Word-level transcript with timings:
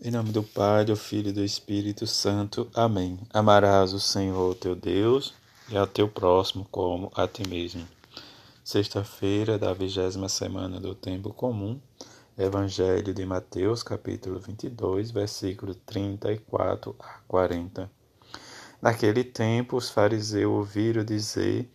Em 0.00 0.12
nome 0.12 0.30
do 0.30 0.44
Pai, 0.44 0.84
do 0.84 0.94
Filho 0.94 1.30
e 1.30 1.32
do 1.32 1.44
Espírito 1.44 2.06
Santo. 2.06 2.70
Amém. 2.72 3.18
Amarás 3.34 3.92
o 3.92 3.98
Senhor 3.98 4.54
teu 4.54 4.76
Deus 4.76 5.34
e 5.68 5.76
ao 5.76 5.88
teu 5.88 6.08
próximo 6.08 6.64
como 6.70 7.10
a 7.16 7.26
ti 7.26 7.42
mesmo. 7.48 7.84
Sexta-feira 8.62 9.58
da 9.58 9.72
vigésima 9.72 10.28
semana 10.28 10.78
do 10.78 10.94
Tempo 10.94 11.32
Comum. 11.32 11.80
Evangelho 12.38 13.12
de 13.12 13.26
Mateus, 13.26 13.82
capítulo 13.82 14.38
22, 14.38 15.10
versículo 15.10 15.74
34 15.74 16.94
a 17.00 17.18
40. 17.26 17.90
Naquele 18.80 19.24
tempo, 19.24 19.76
os 19.76 19.90
fariseus 19.90 20.52
ouviram 20.52 21.04
dizer 21.04 21.68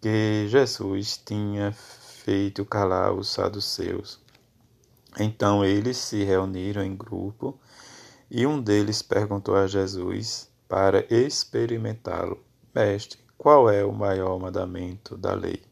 que 0.00 0.48
Jesus 0.48 1.22
tinha 1.24 1.70
feito 1.70 2.64
calar 2.64 3.12
os 3.12 3.28
saduceus. 3.28 4.18
Então 5.18 5.64
eles 5.64 5.96
se 5.96 6.22
reuniram 6.22 6.82
em 6.82 6.96
grupo 6.96 7.58
e 8.30 8.46
um 8.46 8.60
deles 8.60 9.02
perguntou 9.02 9.56
a 9.56 9.66
Jesus 9.66 10.50
para 10.68 11.04
experimentá-lo: 11.12 12.38
Mestre, 12.74 13.18
qual 13.36 13.68
é 13.68 13.84
o 13.84 13.92
maior 13.92 14.38
mandamento 14.38 15.16
da 15.16 15.34
lei? 15.34 15.62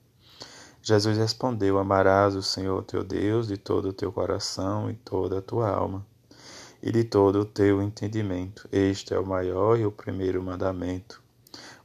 Jesus 0.82 1.18
respondeu: 1.18 1.78
Amarás 1.78 2.34
o 2.34 2.42
Senhor 2.42 2.82
teu 2.82 3.04
Deus 3.04 3.48
de 3.48 3.56
todo 3.56 3.90
o 3.90 3.92
teu 3.92 4.10
coração 4.10 4.90
e 4.90 4.94
toda 4.94 5.38
a 5.38 5.42
tua 5.42 5.68
alma 5.68 6.04
e 6.82 6.90
de 6.90 7.04
todo 7.04 7.40
o 7.40 7.44
teu 7.44 7.82
entendimento. 7.82 8.68
Este 8.70 9.14
é 9.14 9.18
o 9.18 9.26
maior 9.26 9.78
e 9.78 9.84
o 9.84 9.92
primeiro 9.92 10.42
mandamento. 10.42 11.22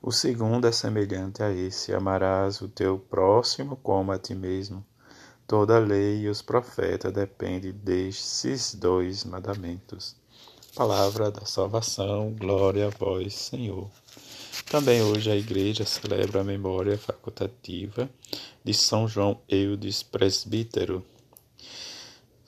O 0.02 0.12
segundo 0.12 0.68
é 0.68 0.72
semelhante 0.72 1.41
a 1.41 1.52
esse: 1.52 1.94
Amarás 1.94 2.62
o 2.62 2.68
teu 2.68 2.98
próximo 2.98 3.76
como 3.77 4.12
a 4.12 4.18
ti 4.18 4.35
mesmo. 4.35 4.85
Toda 5.53 5.75
a 5.75 5.80
lei 5.80 6.21
e 6.21 6.30
os 6.30 6.41
profetas 6.41 7.13
dependem 7.13 7.71
destes 7.73 8.73
dois 8.73 9.23
mandamentos. 9.23 10.16
Palavra 10.76 11.29
da 11.29 11.45
salvação, 11.45 12.34
glória 12.34 12.88
a 12.88 12.89
vós, 12.89 13.35
Senhor. 13.35 13.87
Também 14.65 15.04
hoje 15.04 15.29
a 15.29 15.35
igreja 15.35 15.85
celebra 15.85 16.41
a 16.41 16.43
memória 16.43 16.98
facultativa 16.98 18.10
de 18.63 18.73
São 18.73 19.07
João 19.07 19.41
Eudes, 19.48 20.01
presbítero. 20.01 21.05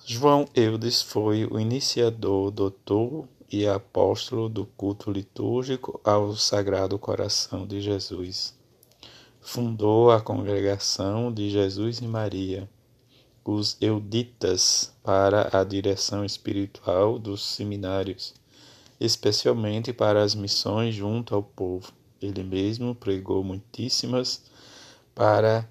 João 0.04 0.48
Eudes 0.56 1.04
foi 1.04 1.46
o 1.46 1.60
iniciador, 1.60 2.50
doutor 2.50 3.28
e 3.52 3.68
apóstolo 3.68 4.50
do 4.50 4.66
culto 4.66 5.12
litúrgico 5.12 6.02
ao 6.04 6.36
Sagrado 6.36 6.98
Coração 6.98 7.68
de 7.68 7.82
Jesus. 7.82 8.56
Fundou 9.40 10.10
a 10.10 10.20
congregação 10.20 11.32
de 11.32 11.52
Jesus 11.52 12.00
e 12.00 12.08
Maria 12.08 12.68
os 13.46 13.78
euditas 13.80 14.92
para 15.04 15.56
a 15.56 15.64
direção 15.64 16.26
espiritual 16.26 17.20
dos 17.20 17.44
seminários, 17.44 18.34
especialmente 19.00 19.94
para 19.94 20.24
as 20.24 20.34
missões 20.34 20.96
junto 20.96 21.36
ao 21.36 21.44
povo. 21.44 21.94
Ele 22.20 22.44
mesmo 22.44 22.96
pregou 22.96 23.44
muitíssimas 23.44 24.42
para 25.14 25.70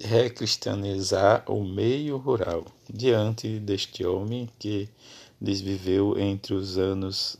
recristianizar 0.00 1.44
o 1.48 1.62
meio 1.62 2.16
rural. 2.16 2.66
Diante 2.92 3.60
deste 3.60 4.04
homem 4.04 4.50
que 4.58 4.88
desviveu 5.40 6.18
entre 6.18 6.54
os 6.54 6.76
anos 6.78 7.36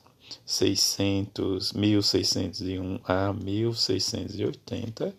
600, 0.46 1.72
1601 1.72 3.00
a 3.04 3.32
1680, 3.32 5.14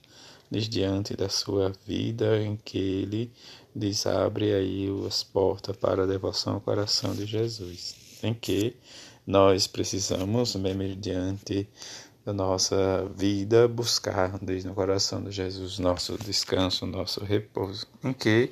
diante 0.49 1.15
da 1.15 1.29
sua 1.29 1.73
vida 1.85 2.41
em 2.41 2.55
que 2.55 2.77
ele 2.77 3.31
desabre 3.73 4.53
aí 4.53 4.87
as 5.07 5.23
portas 5.23 5.75
para 5.75 6.03
a 6.03 6.05
devoção 6.05 6.55
ao 6.55 6.61
coração 6.61 7.13
de 7.13 7.25
Jesus, 7.25 7.95
em 8.23 8.33
que 8.33 8.75
nós 9.25 9.67
precisamos, 9.67 10.55
mediante 10.55 11.67
da 12.23 12.33
nossa 12.33 13.05
vida, 13.15 13.67
buscar 13.67 14.39
desde 14.39 14.69
o 14.69 14.73
coração 14.73 15.23
de 15.23 15.31
Jesus 15.31 15.77
nosso 15.77 16.17
descanso, 16.17 16.85
nosso 16.85 17.23
repouso, 17.23 17.85
em 18.03 18.13
que 18.13 18.51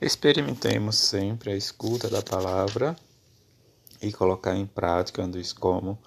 experimentemos 0.00 0.96
sempre 0.96 1.52
a 1.52 1.56
escuta 1.56 2.08
da 2.08 2.22
palavra 2.22 2.96
e 4.02 4.12
colocar 4.12 4.54
em 4.54 4.66
prática, 4.66 5.26
diz 5.26 5.52
como 5.52 5.98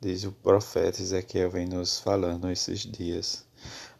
diz 0.00 0.24
o 0.24 0.32
profeta 0.32 1.00
Ezequiel 1.00 1.48
vem 1.48 1.66
nos 1.66 2.00
falando 2.00 2.50
esses 2.50 2.80
dias. 2.80 3.44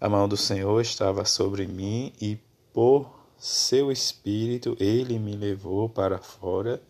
A 0.00 0.08
mão 0.08 0.28
do 0.28 0.36
Senhor 0.36 0.80
estava 0.80 1.24
sobre 1.24 1.66
mim 1.66 2.12
e 2.20 2.38
por 2.72 3.08
seu 3.38 3.90
espírito 3.90 4.76
ele 4.80 5.18
me 5.18 5.36
levou 5.36 5.88
para 5.88 6.18
fora 6.18 6.82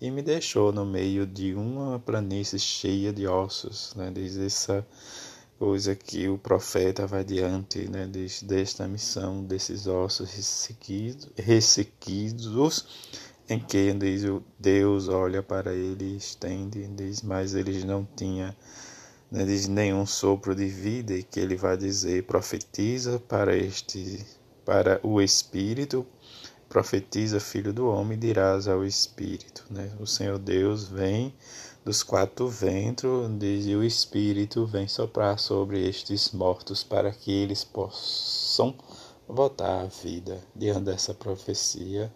e 0.00 0.10
me 0.10 0.22
deixou 0.22 0.72
no 0.72 0.84
meio 0.84 1.26
de 1.26 1.54
uma 1.54 1.98
planície 1.98 2.58
cheia 2.58 3.12
de 3.12 3.26
ossos, 3.26 3.94
né? 3.96 4.10
Diz 4.14 4.36
essa 4.36 4.86
coisa 5.58 5.94
que 5.96 6.28
o 6.28 6.38
profeta 6.38 7.06
vai 7.06 7.24
diante, 7.24 7.88
né? 7.88 8.08
Diz, 8.10 8.42
desta 8.42 8.86
missão 8.86 9.42
desses 9.42 9.86
ossos 9.86 10.30
ressequidos, 10.30 11.28
ressequidos 11.36 12.86
em 13.48 13.58
que 13.58 13.92
diz 13.94 14.22
Deus 14.58 15.08
olha 15.08 15.42
para 15.42 15.74
ele 15.74 16.16
estende, 16.16 16.86
diz, 16.88 17.22
mas 17.22 17.54
eles 17.54 17.82
não 17.82 18.06
tinham 18.16 18.54
né, 19.30 19.44
diz 19.44 19.68
nenhum 19.68 20.06
sopro 20.06 20.54
de 20.54 20.66
vida 20.66 21.12
e 21.14 21.22
que 21.22 21.38
ele 21.38 21.56
vai 21.56 21.76
dizer 21.76 22.24
profetiza 22.24 23.18
para 23.18 23.56
este 23.56 24.24
para 24.64 25.00
o 25.02 25.20
espírito 25.20 26.06
profetiza 26.68 27.38
filho 27.38 27.72
do 27.72 27.88
homem 27.88 28.18
dirás 28.18 28.66
ao 28.68 28.84
espírito 28.84 29.64
né? 29.70 29.90
o 30.00 30.06
Senhor 30.06 30.38
Deus 30.38 30.88
vem 30.88 31.34
dos 31.84 32.02
quatro 32.02 32.48
ventos 32.48 33.30
diz 33.38 33.66
e 33.66 33.74
o 33.74 33.84
espírito 33.84 34.66
vem 34.66 34.88
soprar 34.88 35.38
sobre 35.38 35.86
estes 35.86 36.32
mortos 36.32 36.82
para 36.82 37.10
que 37.10 37.30
eles 37.30 37.64
possam 37.64 38.74
voltar 39.26 39.82
à 39.82 39.84
vida 39.84 40.38
diante 40.56 40.84
dessa 40.84 41.12
profecia 41.12 42.10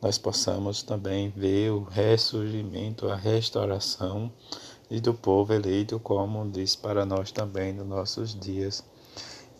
nós 0.00 0.18
possamos 0.18 0.82
também 0.82 1.30
ver 1.30 1.70
o 1.70 1.84
ressurgimento 1.84 3.08
a 3.08 3.16
restauração 3.16 4.32
e 4.90 5.00
do 5.00 5.14
povo 5.14 5.52
eleito, 5.52 5.98
como 5.98 6.48
diz 6.50 6.76
para 6.76 7.04
nós 7.04 7.32
também 7.32 7.72
nos 7.72 7.86
nossos 7.86 8.38
dias, 8.38 8.84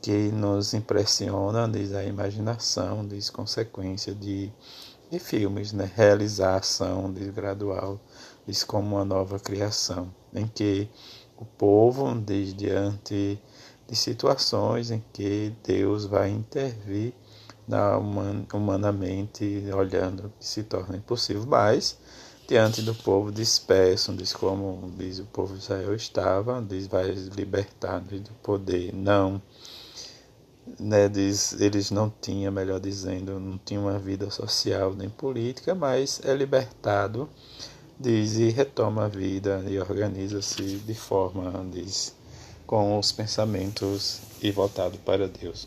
que 0.03 0.31
nos 0.31 0.75
impressiona, 0.75 1.69
diz 1.69 1.93
a 1.95 2.05
imaginação, 2.05 3.07
diz 3.07 3.31
consequência 3.31 4.15
de, 4.15 4.53
de 5.11 5.19
filmes, 5.19 5.73
né? 5.73 5.91
realização 5.95 7.13
diz 7.13 7.31
gradual, 7.31 7.99
diz 8.47 8.63
como 8.63 8.97
uma 8.97 9.05
nova 9.05 9.39
criação, 9.39 10.13
em 10.35 10.47
que 10.47 10.89
o 11.39 11.45
povo, 11.45 12.15
diz 12.21 12.55
diante 12.55 13.41
de 13.89 13.97
situações 13.97 14.91
em 14.91 15.03
que 15.13 15.53
Deus 15.65 16.05
vai 16.05 16.31
intervir 16.31 17.15
na 17.67 17.97
human, 17.97 18.47
humanamente, 18.53 19.65
olhando 19.75 20.33
que 20.39 20.47
se 20.47 20.63
torna 20.63 20.97
impossível, 20.97 21.45
mas 21.47 21.99
diante 22.47 22.83
do 22.83 22.95
povo 22.95 23.33
disperso, 23.33 24.13
diz 24.13 24.33
como 24.33 24.93
diz 24.99 25.19
o 25.19 25.25
povo 25.25 25.55
de 25.55 25.61
Israel 25.61 25.95
estava, 25.95 26.61
diz 26.63 26.87
vai 26.87 27.11
libertar 27.11 28.01
do 28.01 28.33
poder, 28.43 28.95
não, 28.95 29.41
né, 30.79 31.09
diz 31.09 31.59
eles 31.61 31.91
não 31.91 32.13
tinham, 32.21 32.53
melhor 32.53 32.81
dizendo, 32.81 33.41
não 33.41 33.59
tinham 33.59 33.85
uma 33.85 33.99
vida 33.99 34.31
social 34.31 34.95
nem 34.95 35.09
política, 35.09 35.75
mas 35.75 36.21
é 36.25 36.35
libertado, 36.35 37.29
diz 37.99 38.37
e 38.37 38.51
retoma 38.51 39.07
a 39.07 39.09
vida 39.09 39.65
e 39.67 39.79
organiza-se 39.79 40.63
de 40.63 40.95
forma, 40.95 41.65
diz, 41.73 42.15
com 42.67 42.99
os 42.99 43.11
pensamentos 43.11 44.21
e 44.43 44.51
voltado 44.51 44.99
para 44.99 45.29
Deus. 45.29 45.67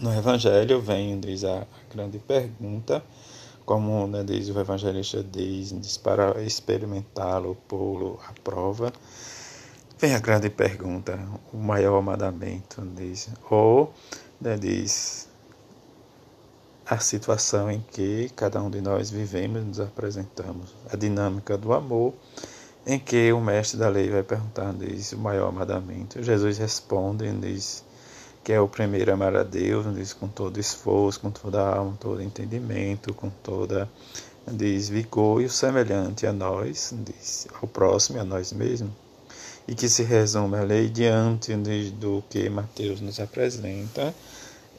No 0.00 0.12
Evangelho 0.12 0.80
vem, 0.80 1.18
diz 1.20 1.44
a 1.44 1.66
grande 1.90 2.18
pergunta 2.18 3.02
como 3.66 4.06
né, 4.06 4.22
diz 4.22 4.48
o 4.48 4.58
evangelista 4.58 5.22
diz, 5.24 5.78
diz 5.78 5.98
para 5.98 6.40
experimentá-lo, 6.40 7.56
pô-lo 7.66 8.18
à 8.26 8.32
prova. 8.44 8.92
Vem 9.98 10.14
a 10.14 10.20
grande 10.20 10.48
pergunta, 10.48 11.18
o 11.52 11.56
maior 11.56 12.00
mandamento, 12.00 12.80
diz, 12.94 13.28
ou 13.50 13.92
né, 14.40 14.56
diz 14.56 15.28
a 16.88 16.98
situação 16.98 17.68
em 17.68 17.80
que 17.90 18.30
cada 18.36 18.62
um 18.62 18.70
de 18.70 18.80
nós 18.80 19.10
vivemos 19.10 19.60
e 19.60 19.64
nos 19.64 19.80
apresentamos, 19.80 20.72
a 20.92 20.96
dinâmica 20.96 21.58
do 21.58 21.72
amor, 21.72 22.14
em 22.86 23.00
que 23.00 23.32
o 23.32 23.40
mestre 23.40 23.80
da 23.80 23.88
lei 23.88 24.08
vai 24.08 24.22
perguntar, 24.22 24.72
diz, 24.74 25.12
o 25.12 25.18
maior 25.18 25.50
mandamento. 25.50 26.22
Jesus 26.22 26.58
responde, 26.58 27.28
diz, 27.32 27.84
que 28.46 28.52
é 28.52 28.60
o 28.60 28.68
primeiro 28.68 29.12
amar 29.12 29.34
a 29.34 29.42
Deus, 29.42 29.92
diz 29.92 30.12
com 30.12 30.28
todo 30.28 30.60
esforço, 30.60 31.18
com 31.18 31.32
toda 31.32 31.60
alma, 31.60 31.98
todo 31.98 32.22
entendimento, 32.22 33.12
com 33.12 33.28
toda 33.28 33.90
diz 34.46 34.88
vigor 34.88 35.42
e 35.42 35.46
o 35.46 35.50
semelhante 35.50 36.28
a 36.28 36.32
nós, 36.32 36.94
diz 36.96 37.48
ao 37.60 37.66
próximo 37.66 38.18
e 38.18 38.20
a 38.20 38.24
nós 38.24 38.52
mesmos, 38.52 38.92
e 39.66 39.74
que 39.74 39.88
se 39.88 40.04
resume 40.04 40.56
a 40.58 40.62
lei 40.62 40.88
diante 40.88 41.56
diz, 41.56 41.90
do 41.90 42.22
que 42.30 42.48
Mateus 42.48 43.00
nos 43.00 43.18
apresenta, 43.18 44.14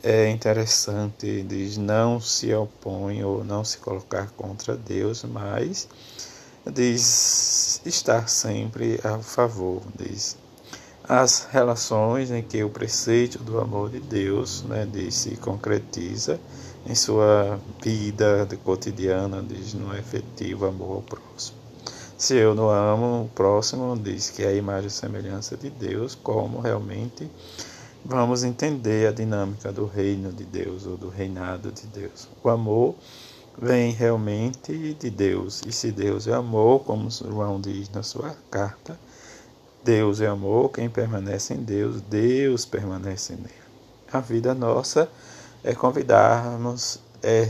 é 0.01 0.29
interessante, 0.29 1.43
diz, 1.43 1.75
não 1.75 2.21
se 2.21 2.53
opõe 2.53 3.21
ou 3.21 3.43
não 3.43 3.65
se 3.65 3.79
colocar 3.79 4.31
contra 4.37 4.77
Deus, 4.77 5.25
mas 5.25 5.89
diz 6.65 7.81
estar 7.85 8.29
sempre 8.29 8.97
a 9.03 9.19
favor, 9.19 9.81
diz 9.93 10.37
as 11.07 11.47
relações 11.51 12.31
em 12.31 12.41
que 12.43 12.61
o 12.63 12.69
preceito 12.69 13.39
do 13.39 13.59
amor 13.59 13.89
de 13.89 13.99
Deus 13.99 14.63
né, 14.63 14.85
diz, 14.91 15.15
se 15.15 15.37
concretiza 15.37 16.37
em 16.85 16.93
sua 16.93 17.59
vida 17.81 18.47
cotidiana, 18.63 19.41
diz 19.41 19.73
no 19.73 19.95
efetivo 19.95 20.65
amor 20.65 20.95
ao 20.95 21.01
próximo. 21.01 21.57
Se 22.17 22.35
eu 22.35 22.53
não 22.53 22.69
amo 22.69 23.25
o 23.25 23.29
próximo, 23.29 23.95
diz 23.95 24.29
que 24.29 24.43
é 24.43 24.47
a 24.47 24.53
imagem 24.53 24.87
e 24.87 24.91
semelhança 24.91 25.55
de 25.55 25.69
Deus, 25.69 26.13
como 26.15 26.59
realmente 26.59 27.29
vamos 28.03 28.43
entender 28.43 29.07
a 29.07 29.11
dinâmica 29.11 29.71
do 29.71 29.85
reino 29.85 30.31
de 30.33 30.43
Deus 30.43 30.85
ou 30.85 30.97
do 30.97 31.09
reinado 31.09 31.71
de 31.71 31.85
Deus. 31.87 32.27
O 32.43 32.49
amor 32.49 32.95
vem 33.57 33.91
realmente 33.91 34.95
de 34.95 35.09
Deus, 35.09 35.61
e 35.65 35.71
se 35.71 35.91
Deus 35.91 36.27
é 36.27 36.33
amor, 36.33 36.81
como 36.83 37.09
João 37.09 37.61
diz 37.61 37.89
na 37.91 38.03
sua 38.03 38.35
carta, 38.51 38.99
Deus 39.87 40.19
é 40.19 40.27
amor, 40.27 40.69
quem 40.69 40.89
permanece 40.89 41.53
em 41.53 41.63
Deus, 41.63 42.01
Deus 42.01 42.65
permanece 42.65 43.31
nele. 43.35 43.53
A 44.11 44.19
vida 44.19 44.53
nossa 44.53 45.09
é 45.63 45.73
convidarmos, 45.73 46.99
é 47.23 47.47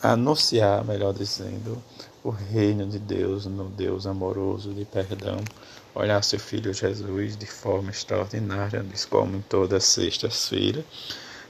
anunciar, 0.00 0.84
melhor 0.84 1.12
dizendo, 1.12 1.82
o 2.22 2.30
reino 2.30 2.86
de 2.86 3.00
Deus 3.00 3.44
no 3.44 3.64
Deus 3.64 4.06
amoroso 4.06 4.72
de 4.72 4.84
perdão. 4.84 5.38
Olhar 5.96 6.22
seu 6.22 6.38
Filho 6.38 6.72
Jesus 6.72 7.36
de 7.36 7.46
forma 7.46 7.90
extraordinária, 7.90 8.86
como 9.10 9.36
em 9.36 9.40
todas 9.40 9.82
as 9.82 9.84
sextas-feiras. 9.88 10.84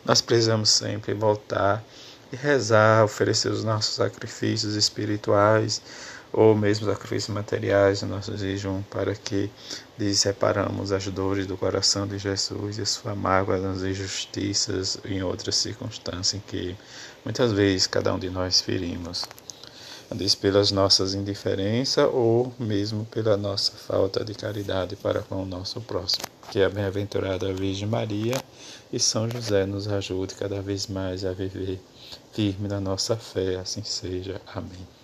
Nós 0.06 0.22
precisamos 0.22 0.70
sempre 0.70 1.12
voltar 1.12 1.84
e 2.32 2.36
rezar, 2.36 3.04
oferecer 3.04 3.52
os 3.52 3.62
nossos 3.62 3.96
sacrifícios 3.96 4.74
espirituais 4.74 5.82
ou 6.36 6.54
mesmo 6.54 6.84
sacrifícios 6.84 7.34
materiais 7.34 8.02
no 8.02 8.08
nosso 8.08 8.36
jejum, 8.36 8.82
para 8.90 9.14
que 9.14 9.50
lhes 9.98 10.22
reparamos 10.22 10.92
as 10.92 11.06
dores 11.06 11.46
do 11.46 11.56
coração 11.56 12.06
de 12.06 12.18
Jesus 12.18 12.76
e 12.76 12.84
sua 12.84 13.14
mágoa 13.14 13.56
nas 13.56 13.82
injustiças 13.82 14.98
em 15.06 15.22
outras 15.22 15.56
circunstâncias 15.56 16.34
em 16.34 16.40
que 16.40 16.76
muitas 17.24 17.52
vezes 17.52 17.86
cada 17.86 18.12
um 18.12 18.18
de 18.18 18.28
nós 18.28 18.60
ferimos. 18.60 19.24
Diz 20.14 20.34
pelas 20.34 20.70
nossas 20.70 21.14
indiferenças 21.14 22.06
ou 22.12 22.52
mesmo 22.58 23.06
pela 23.06 23.36
nossa 23.36 23.72
falta 23.72 24.22
de 24.22 24.34
caridade 24.34 24.94
para 24.94 25.22
com 25.22 25.42
o 25.42 25.46
nosso 25.46 25.80
próximo. 25.80 26.26
Que 26.50 26.62
a 26.62 26.68
bem-aventurada 26.68 27.52
Virgem 27.54 27.88
Maria 27.88 28.34
e 28.92 29.00
São 29.00 29.28
José 29.28 29.64
nos 29.64 29.88
ajude 29.88 30.34
cada 30.34 30.60
vez 30.60 30.86
mais 30.86 31.24
a 31.24 31.32
viver 31.32 31.80
firme 32.32 32.68
na 32.68 32.78
nossa 32.78 33.16
fé, 33.16 33.56
assim 33.56 33.82
seja. 33.82 34.38
Amém. 34.54 34.95